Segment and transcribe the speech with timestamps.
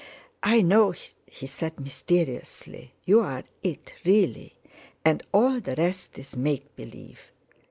[0.41, 0.95] "I know,"
[1.27, 4.55] he said mysteriously, "you're it, really,
[5.05, 7.31] and all the rest is make believe."